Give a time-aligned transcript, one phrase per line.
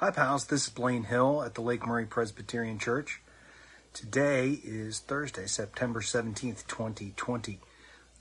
[0.00, 0.44] Hi, pals.
[0.44, 3.22] This is Blaine Hill at the Lake Murray Presbyterian Church.
[3.94, 7.60] Today is Thursday, September 17th, 2020.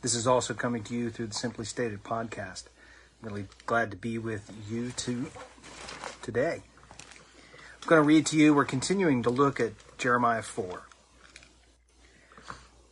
[0.02, 2.68] This is also coming to you through the Simply Stated podcast.
[3.22, 5.26] I'm really glad to be with you too
[6.22, 6.61] today.
[7.82, 10.84] I'm going to read to you, we're continuing to look at Jeremiah 4.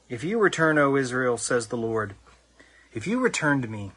[0.10, 2.16] If you return, O Israel, says the Lord,
[2.92, 3.94] if you return to me,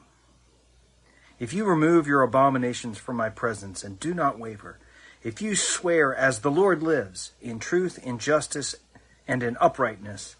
[1.38, 4.78] if you remove your abominations from my presence and do not waver,
[5.22, 8.76] if you swear as the Lord lives, in truth, in justice,
[9.26, 10.36] and in uprightness,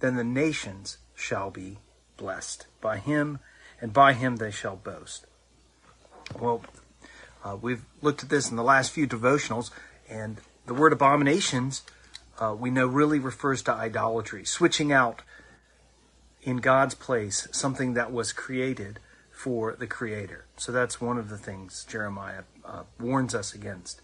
[0.00, 1.78] then the nations shall be
[2.16, 3.38] blessed by him,
[3.80, 5.26] and by him they shall boast.
[6.38, 6.62] Well,
[7.44, 9.70] uh, we've looked at this in the last few devotionals,
[10.08, 11.82] and the word abominations
[12.38, 15.22] uh, we know really refers to idolatry, switching out
[16.42, 18.98] in God's place something that was created
[19.42, 20.44] for the Creator.
[20.56, 24.00] So that's one of the things Jeremiah uh, warns us against.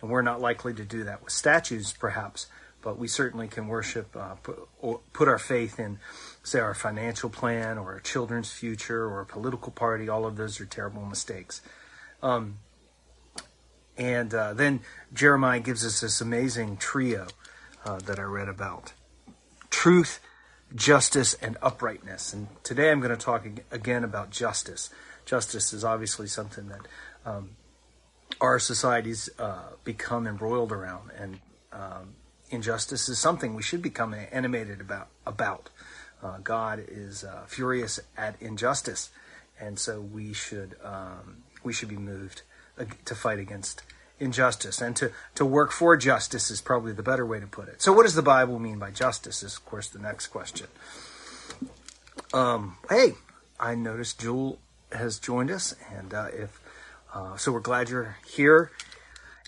[0.00, 2.46] And we're not likely to do that with statues, perhaps,
[2.80, 4.58] but we certainly can worship, uh, put,
[5.12, 5.98] put our faith in,
[6.42, 10.08] say, our financial plan or our children's future or a political party.
[10.08, 11.60] All of those are terrible mistakes.
[12.22, 12.60] Um,
[13.98, 14.80] and uh, then
[15.12, 17.26] Jeremiah gives us this amazing trio
[17.84, 18.94] uh, that I read about
[19.68, 20.20] truth,
[20.74, 22.32] justice, and uprightness.
[22.32, 24.90] And today I'm going to talk again about justice.
[25.24, 26.80] Justice is obviously something that
[27.24, 27.50] um,
[28.40, 31.40] our societies uh, become embroiled around, and
[31.72, 32.14] um,
[32.50, 35.08] injustice is something we should become animated about.
[35.26, 35.70] About
[36.22, 39.10] uh, God is uh, furious at injustice,
[39.58, 42.42] and so we should um, we should be moved
[43.04, 43.82] to fight against
[44.20, 47.82] injustice and to, to work for justice is probably the better way to put it.
[47.82, 49.42] So, what does the Bible mean by justice?
[49.42, 50.68] Is, of course, the next question.
[52.32, 53.14] Um, hey,
[53.58, 54.58] I noticed Jewel
[54.92, 56.60] has joined us, and uh, if
[57.12, 58.70] uh, so, we're glad you're here.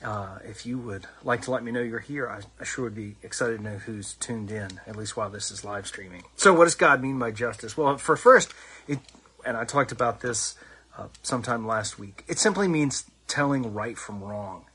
[0.02, 2.94] Uh, if you would like to let me know you're here, I, I, sure would
[2.94, 6.24] be excited to know who's tuned in, at least while this is live streaming.
[6.34, 7.76] So, what does God mean by justice?
[7.76, 8.52] Well, for first,
[8.88, 8.98] it,
[9.44, 10.56] and I talked about this
[10.98, 14.66] uh, sometime last week, it simply means telling right from wrong.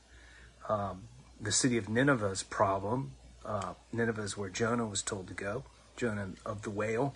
[0.68, 1.04] Um,
[1.40, 3.12] the city of Nineveh's problem,
[3.46, 5.62] uh, Nineveh is where Jonah was told to go,
[5.96, 7.14] Jonah of the whale.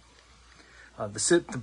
[0.97, 1.19] Uh, the,
[1.51, 1.63] the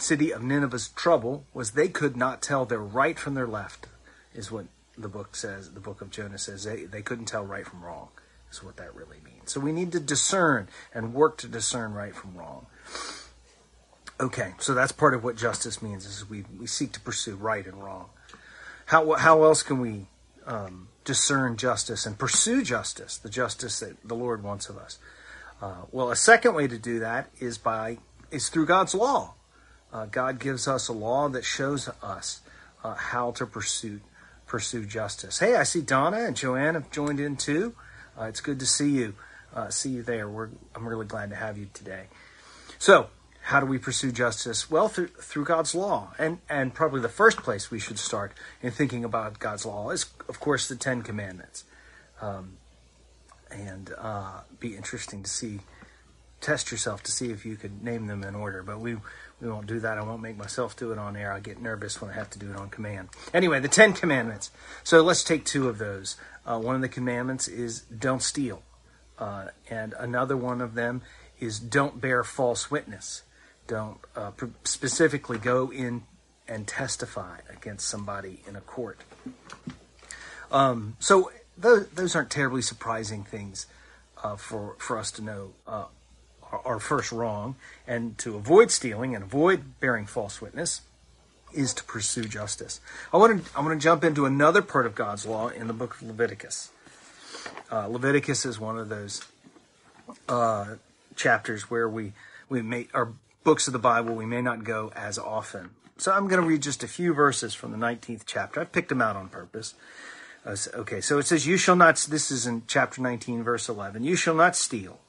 [0.00, 3.88] city of Nineveh's trouble was they could not tell their right from their left,
[4.32, 6.62] is what the book says, the book of Jonah says.
[6.62, 8.10] They, they couldn't tell right from wrong,
[8.52, 9.50] is what that really means.
[9.50, 12.66] So we need to discern and work to discern right from wrong.
[14.20, 17.66] Okay, so that's part of what justice means is we, we seek to pursue right
[17.66, 18.10] and wrong.
[18.88, 20.06] How, how else can we
[20.46, 24.98] um, discern justice and pursue justice, the justice that the Lord wants of us?
[25.60, 27.98] Uh, well, a second way to do that is by
[28.30, 29.34] is through God's law.
[29.92, 32.40] Uh, God gives us a law that shows us
[32.82, 34.00] uh, how to pursue
[34.46, 35.38] pursue justice.
[35.38, 37.74] Hey, I see Donna and Joanne have joined in too.
[38.18, 39.14] Uh, it's good to see you.
[39.54, 40.30] Uh, see you there.
[40.30, 42.04] We're, I'm really glad to have you today.
[42.78, 43.08] So,
[43.48, 44.70] how do we pursue justice?
[44.70, 46.12] Well, through, through God's law.
[46.18, 50.04] And, and probably the first place we should start in thinking about God's law is,
[50.28, 51.64] of course, the Ten Commandments.
[52.20, 52.58] Um,
[53.50, 55.60] and uh, be interesting to see,
[56.42, 58.62] test yourself to see if you could name them in order.
[58.62, 58.96] But we,
[59.40, 59.96] we won't do that.
[59.96, 61.32] I won't make myself do it on air.
[61.32, 63.08] I get nervous when I have to do it on command.
[63.32, 64.50] Anyway, the Ten Commandments.
[64.84, 66.18] So let's take two of those.
[66.44, 68.62] Uh, one of the commandments is don't steal.
[69.18, 71.00] Uh, and another one of them
[71.40, 73.22] is don't bear false witness
[73.68, 74.32] don't uh,
[74.64, 76.02] specifically go in
[76.48, 78.98] and testify against somebody in a court.
[80.50, 83.66] Um, so those, those, aren't terribly surprising things
[84.24, 85.84] uh, for for us to know uh,
[86.50, 90.80] are, are first wrong, and to avoid stealing and avoid bearing false witness
[91.54, 92.80] is to pursue justice.
[93.12, 95.74] I want to I want to jump into another part of God's law in the
[95.74, 96.70] book of Leviticus.
[97.70, 99.22] Uh, Leviticus is one of those
[100.28, 100.76] uh,
[101.14, 102.14] chapters where we
[102.48, 103.12] we make our
[103.44, 105.70] books of the Bible we may not go as often.
[105.96, 108.60] So I'm going to read just a few verses from the 19th chapter.
[108.60, 109.74] I picked them out on purpose.
[110.46, 114.04] Uh, okay, so it says, You shall not, this is in chapter 19, verse 11,
[114.04, 115.00] you shall not steal,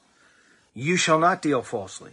[0.74, 2.12] you shall not deal falsely,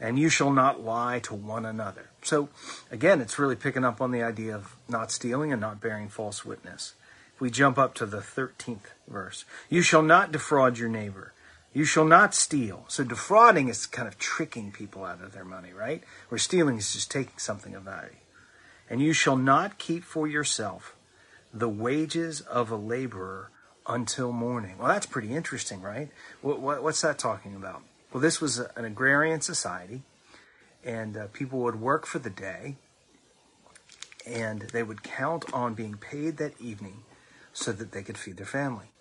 [0.00, 2.10] and you shall not lie to one another.
[2.22, 2.48] So
[2.90, 6.44] again, it's really picking up on the idea of not stealing and not bearing false
[6.44, 6.94] witness.
[7.34, 11.34] If we jump up to the 13th verse, you shall not defraud your neighbor.
[11.76, 12.86] You shall not steal.
[12.88, 16.02] So defrauding is kind of tricking people out of their money, right?
[16.30, 18.16] Where stealing is just taking something of value.
[18.88, 20.96] And you shall not keep for yourself
[21.52, 23.50] the wages of a laborer
[23.86, 24.78] until morning.
[24.78, 26.08] Well, that's pretty interesting, right?
[26.40, 27.82] What, what, what's that talking about?
[28.10, 30.00] Well, this was an agrarian society,
[30.82, 32.76] and uh, people would work for the day,
[34.26, 37.02] and they would count on being paid that evening
[37.52, 38.92] so that they could feed their family.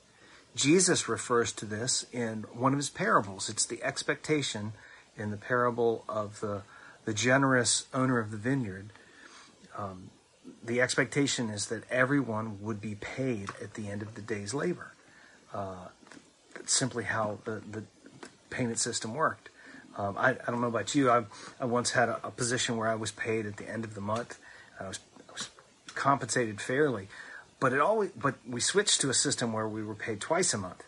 [0.55, 3.49] Jesus refers to this in one of his parables.
[3.49, 4.73] It's the expectation
[5.17, 6.63] in the parable of the,
[7.03, 8.91] the generous owner of the vineyard.
[9.77, 10.09] Um,
[10.63, 14.93] the expectation is that everyone would be paid at the end of the day's labor.
[15.53, 15.89] Uh,
[16.53, 17.83] that's simply how the, the
[18.49, 19.49] payment system worked.
[19.97, 21.09] Um, I, I, don't know about you.
[21.09, 21.23] I,
[21.59, 24.01] I once had a, a, position where I was paid at the end of the
[24.01, 24.39] month.
[24.77, 24.99] I was,
[25.29, 25.49] I was
[25.93, 27.07] compensated fairly,
[27.59, 30.57] but it always but we switched to a system where we were paid twice a
[30.57, 30.83] month,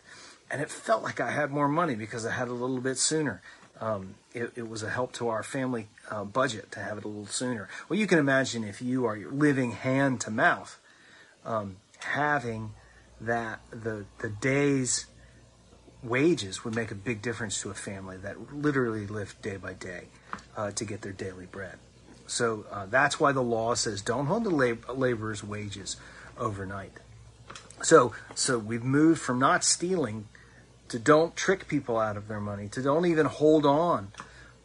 [0.50, 3.42] and it felt like I had more money because I had a little bit sooner.
[3.80, 7.08] Um, it, it, was a help to our family uh, budget to have it a
[7.08, 7.68] little sooner.
[7.88, 10.80] Well, you can imagine if you are living hand to mouth,
[11.44, 12.72] um, having
[13.20, 15.06] that the the days
[16.02, 20.04] wages would make a big difference to a family that literally lived day by day
[20.56, 21.78] uh, to get their daily bread.
[22.26, 25.96] So uh, that's why the law says don't hold the lab- laborer's wages
[26.38, 26.92] overnight.
[27.82, 30.28] So, so we've moved from not stealing
[30.88, 34.08] to don't trick people out of their money, to don't even hold on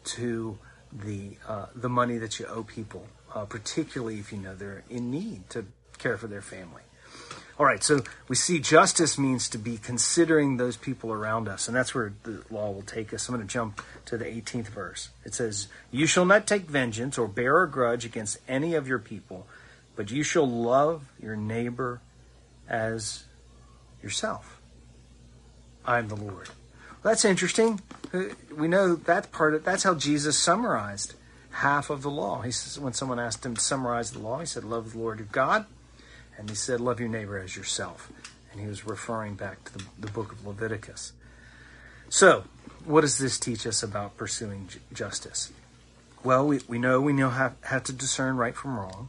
[0.04, 0.58] to
[0.92, 5.10] the uh, the money that you owe people, uh, particularly if you know they're in
[5.10, 5.66] need to
[5.98, 6.82] care for their family.
[7.56, 11.76] All right, so we see justice means to be considering those people around us, and
[11.76, 13.28] that's where the law will take us.
[13.28, 15.10] I'm going to jump to the 18th verse.
[15.24, 18.98] It says, You shall not take vengeance or bear a grudge against any of your
[18.98, 19.46] people,
[19.96, 22.00] but you shall love your neighbor
[22.68, 23.24] as
[24.02, 24.60] yourself.
[25.84, 26.48] I am the Lord.
[27.02, 27.80] Well, that's interesting.
[28.12, 28.24] Uh,
[28.54, 29.54] we know that part.
[29.54, 31.14] Of, that's how Jesus summarized
[31.50, 32.42] half of the law.
[32.42, 35.18] He says when someone asked him to summarize the law, he said, "Love the Lord
[35.18, 35.66] your God."
[36.38, 38.10] And he said, Love your neighbor as yourself.
[38.52, 41.12] And he was referring back to the, the book of Leviticus.
[42.08, 42.44] So,
[42.84, 45.52] what does this teach us about pursuing justice?
[46.22, 49.08] Well, we, we know we know how, how to discern right from wrong.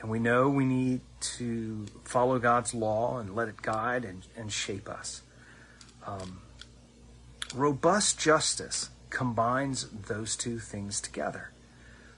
[0.00, 4.50] And we know we need to follow God's law and let it guide and, and
[4.50, 5.22] shape us.
[6.06, 6.40] Um,
[7.54, 11.50] robust justice combines those two things together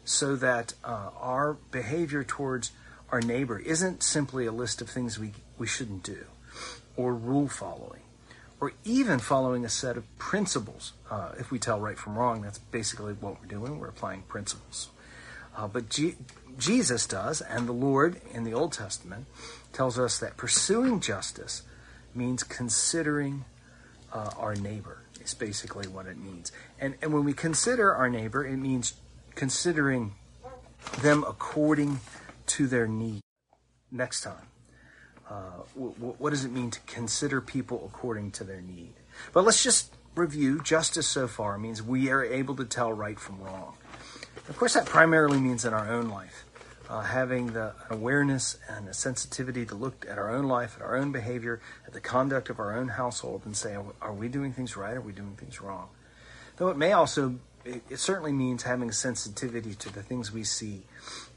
[0.05, 2.70] so that uh, our behavior towards
[3.11, 6.25] our neighbor isn't simply a list of things we, we shouldn't do,
[6.96, 8.00] or rule following,
[8.61, 10.93] or even following a set of principles.
[11.11, 13.78] Uh, if we tell right from wrong, that's basically what we're doing.
[13.78, 14.88] We're applying principles.
[15.56, 16.16] Uh, but G-
[16.58, 19.26] Jesus does, and the Lord in the Old Testament
[19.72, 21.62] tells us that pursuing justice
[22.14, 23.44] means considering
[24.12, 24.99] uh, our neighbor.
[25.25, 26.50] Is basically what it means.
[26.81, 28.94] And and when we consider our neighbor, it means
[29.37, 30.14] considering
[31.00, 32.00] them according
[32.46, 33.20] to their need.
[33.93, 34.49] Next time,
[35.31, 38.94] uh, w- w- what does it mean to consider people according to their need?
[39.32, 40.60] But let's just review.
[40.60, 43.76] Justice so far means we are able to tell right from wrong.
[44.52, 46.44] Of course, that primarily means in our own life.
[46.87, 50.94] Uh, having the awareness and the sensitivity to look at our own life, at our
[50.94, 54.76] own behavior, at the conduct of our own household, and say, are we doing things
[54.76, 54.94] right?
[54.94, 55.88] Are we doing things wrong?
[56.58, 60.44] Though it may also, it, it certainly means having a sensitivity to the things we
[60.44, 60.82] see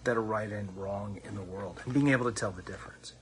[0.04, 3.14] that are right and wrong in the world and being able to tell the difference.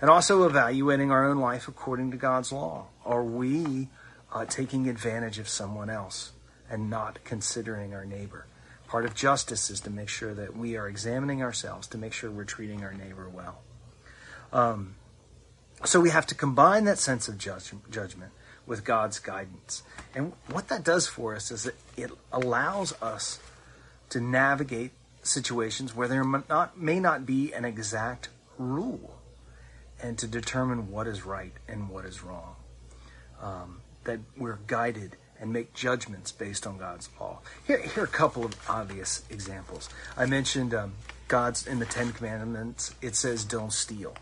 [0.00, 2.86] And also evaluating our own life according to God's law.
[3.04, 3.88] Are we
[4.32, 6.32] uh, taking advantage of someone else
[6.70, 8.46] and not considering our neighbor?
[8.94, 12.30] Part of justice is to make sure that we are examining ourselves to make sure
[12.30, 13.58] we're treating our neighbor well.
[14.52, 14.94] Um,
[15.84, 18.30] so we have to combine that sense of judge, judgment
[18.66, 19.82] with God's guidance.
[20.14, 23.40] And what that does for us is that it allows us
[24.10, 24.92] to navigate
[25.24, 29.18] situations where there not, may not be an exact rule
[30.00, 32.54] and to determine what is right and what is wrong.
[33.42, 37.38] Um, that we're guided and make judgments based on God's law.
[37.66, 39.90] Here, here are a couple of obvious examples.
[40.16, 40.94] I mentioned um,
[41.28, 44.16] God's in the Ten Commandments, it says, don't steal.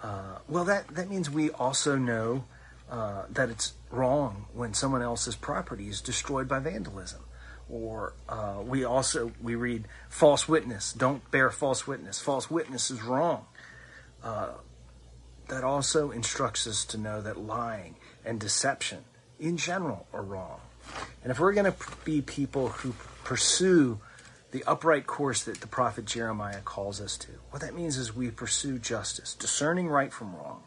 [0.00, 2.44] Uh, well, that, that means we also know
[2.88, 7.24] uh, that it's wrong when someone else's property is destroyed by vandalism
[7.68, 13.02] or uh, we also we read false witness don't bear false witness false witness is
[13.02, 13.46] wrong
[14.22, 14.50] uh,
[15.48, 19.02] that also instructs us to know that lying and deception
[19.38, 20.60] in general are wrong.
[21.22, 24.00] And if we're going to be people who pursue
[24.50, 28.30] the upright course that the prophet jeremiah calls us to what that means is we
[28.30, 30.62] pursue justice discerning right from wrong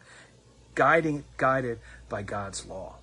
[0.75, 2.95] guiding guided by god's law.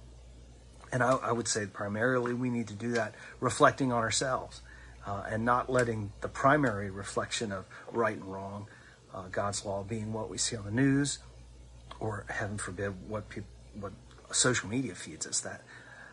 [0.92, 4.60] And I, I, would say primarily we need to do that reflecting on ourselves
[5.04, 8.68] uh, and not letting the primary reflection of right and wrong,
[9.12, 11.18] uh, God's law being what we see on the news,
[11.98, 13.92] or heaven forbid what people, what
[14.34, 15.40] social media feeds us.
[15.40, 15.62] That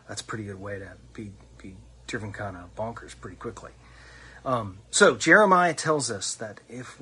[0.08, 1.76] that's a pretty good way to be be
[2.06, 3.72] driven kind of bonkers pretty quickly.
[4.44, 6.98] Um, so Jeremiah tells us that if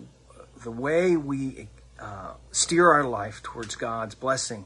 [0.62, 1.68] the way we
[2.00, 4.64] uh, steer our life towards God's blessing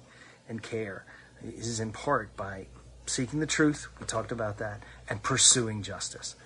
[0.49, 1.05] and care
[1.43, 2.67] is in part by
[3.07, 3.89] seeking the truth.
[4.01, 6.37] We talked about that and pursuing justice.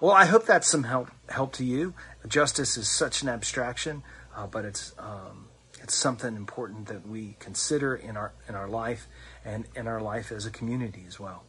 [0.00, 1.94] Well, I hope that's some help help to you.
[2.26, 4.02] Justice is such an abstraction,
[4.36, 5.47] uh, but it's um,
[5.82, 9.06] it's something important that we consider in our in our life
[9.44, 11.44] and in our life as a community as well.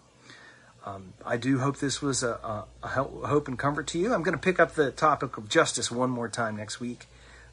[0.85, 4.13] Um, I do hope this was a, a, a, hope and comfort to you.
[4.13, 7.07] I'm going to pick up the topic of justice one more time next week,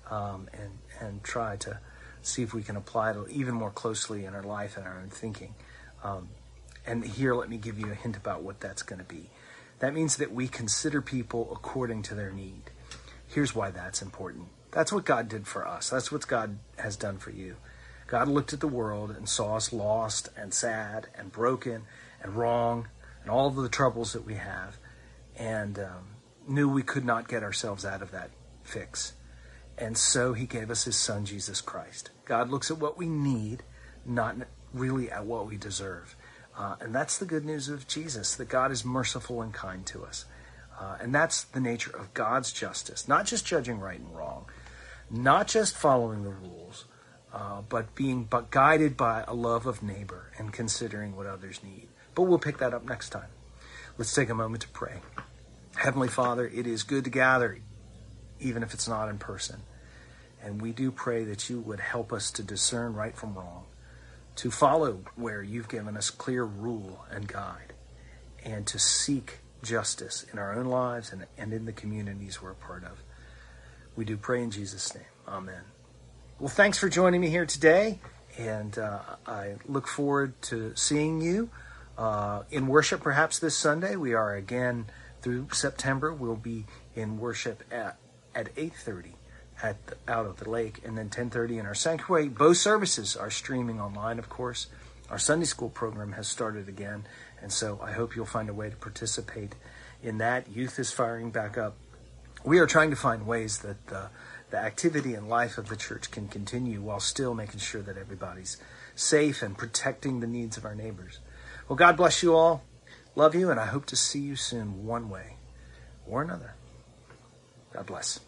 [0.08, 1.80] um, and and try to
[2.22, 5.08] see if we can apply it even more closely in our life and our own
[5.08, 5.54] thinking.
[6.04, 6.28] Um,
[6.86, 9.30] and here, let me give you a hint about what that's going to be.
[9.80, 12.70] That means that we consider people according to their need.
[13.26, 14.46] Here's why that's important.
[14.76, 15.88] That's what God did for us.
[15.88, 17.56] That's what God has done for you.
[18.08, 21.84] God looked at the world and saw us lost and sad and broken
[22.22, 22.88] and wrong
[23.22, 24.76] and all of the troubles that we have
[25.34, 26.16] and um,
[26.46, 28.28] knew we could not get ourselves out of that
[28.64, 29.14] fix.
[29.78, 32.10] And so he gave us his son, Jesus Christ.
[32.26, 33.62] God looks at what we need,
[34.04, 34.36] not
[34.74, 36.14] really at what we deserve.
[36.54, 40.04] Uh, and that's the good news of Jesus, that God is merciful and kind to
[40.04, 40.26] us.
[40.78, 44.44] Uh, and that's the nature of God's justice, not just judging right and wrong,
[45.10, 46.84] not just following the rules,
[47.32, 51.88] uh, but being but guided by a love of neighbor and considering what others need.
[52.14, 53.28] But we'll pick that up next time.
[53.98, 55.00] Let's take a moment to pray.
[55.76, 57.58] Heavenly Father, it is good to gather,
[58.40, 59.62] even if it's not in person.
[60.42, 63.64] And we do pray that you would help us to discern right from wrong
[64.36, 67.72] to follow where you've given us clear rule and guide,
[68.44, 72.54] and to seek justice in our own lives and, and in the communities we're a
[72.54, 73.02] part of.
[73.96, 75.04] We do pray in Jesus' name.
[75.26, 75.62] Amen.
[76.38, 77.98] Well, thanks for joining me here today,
[78.36, 81.48] and uh, I look forward to seeing you
[81.96, 83.96] uh, in worship perhaps this Sunday.
[83.96, 84.86] We are again
[85.22, 86.12] through September.
[86.12, 87.96] We'll be in worship at,
[88.34, 89.12] at 8.30
[89.62, 92.28] at the, out of the lake, and then 10:30 in our sanctuary.
[92.28, 94.66] Both services are streaming online, of course.
[95.08, 97.06] Our Sunday school program has started again,
[97.40, 99.54] and so I hope you'll find a way to participate
[100.02, 100.50] in that.
[100.50, 101.76] Youth is firing back up.
[102.46, 104.08] We are trying to find ways that the,
[104.50, 108.56] the activity and life of the church can continue while still making sure that everybody's
[108.94, 111.18] safe and protecting the needs of our neighbors.
[111.68, 112.62] Well, God bless you all.
[113.16, 115.38] Love you, and I hope to see you soon, one way
[116.06, 116.54] or another.
[117.72, 118.20] God bless.